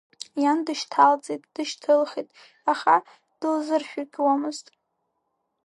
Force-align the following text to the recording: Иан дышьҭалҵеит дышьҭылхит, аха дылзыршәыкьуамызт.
Иан 0.41 0.59
дышьҭалҵеит 0.65 1.43
дышьҭылхит, 1.53 2.29
аха 2.71 2.95
дылзыршәыкьуамызт. 3.39 4.67